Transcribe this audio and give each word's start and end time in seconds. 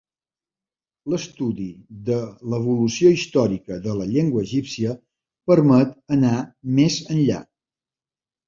L'estudi 1.13 1.67
de 2.07 2.17
l'evolució 2.53 3.11
històrica 3.17 3.77
de 3.85 3.95
la 3.99 4.07
llengua 4.15 4.47
egípcia 4.49 4.97
permet 5.53 5.95
anar 6.19 6.35
més 6.81 6.99
enllà. 7.17 7.43